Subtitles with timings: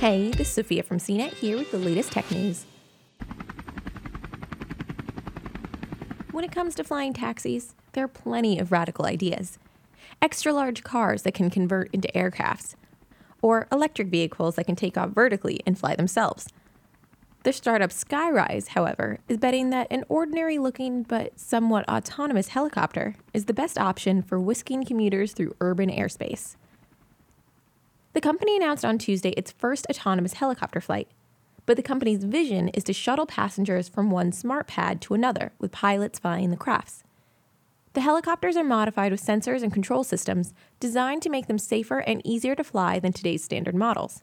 [0.00, 2.64] Hey, this is Sophia from CNET here with the latest tech news.
[6.30, 9.58] When it comes to flying taxis, there are plenty of radical ideas.
[10.22, 12.76] Extra large cars that can convert into aircrafts,
[13.42, 16.48] or electric vehicles that can take off vertically and fly themselves.
[17.42, 23.44] The startup Skyryse, however, is betting that an ordinary looking but somewhat autonomous helicopter is
[23.44, 26.56] the best option for whisking commuters through urban airspace.
[28.20, 31.08] The company announced on Tuesday its first autonomous helicopter flight,
[31.64, 35.72] but the company's vision is to shuttle passengers from one smart pad to another with
[35.72, 37.02] pilots flying the crafts.
[37.94, 42.20] The helicopters are modified with sensors and control systems designed to make them safer and
[42.22, 44.22] easier to fly than today's standard models.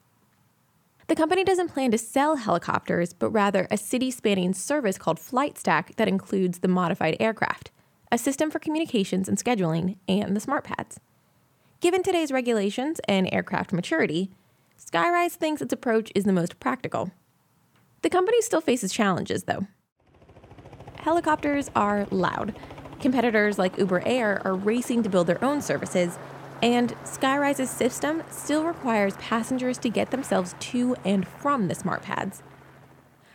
[1.07, 5.95] The company doesn't plan to sell helicopters, but rather a city spanning service called FlightStack
[5.95, 7.71] that includes the modified aircraft,
[8.11, 10.99] a system for communications and scheduling, and the smart pads.
[11.79, 14.31] Given today's regulations and aircraft maturity,
[14.79, 17.11] Skyryse thinks its approach is the most practical.
[18.01, 19.67] The company still faces challenges, though.
[20.97, 22.55] Helicopters are loud.
[22.99, 26.17] Competitors like Uber Air are racing to build their own services,
[26.63, 32.41] and Skyryse's system still requires passengers to get themselves to and from the smart pads.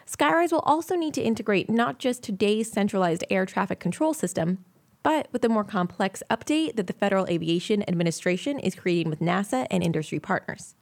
[0.04, 4.64] Skyryse will also need to integrate not just today's centralized air traffic control system,
[5.02, 9.66] but with a more complex update that the Federal Aviation Administration is creating with NASA
[9.70, 10.74] and industry partners.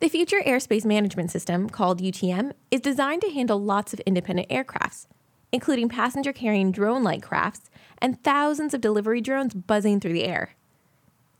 [0.00, 5.06] The Future Airspace Management System, called UTM, is designed to handle lots of independent aircrafts,
[5.50, 7.68] including passenger carrying drone like crafts
[8.00, 10.54] and thousands of delivery drones buzzing through the air.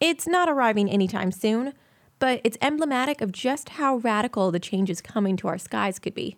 [0.01, 1.73] It's not arriving anytime soon,
[2.19, 6.37] but it's emblematic of just how radical the changes coming to our skies could be.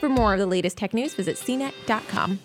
[0.00, 2.40] For more of the latest tech news, visit cnet.com.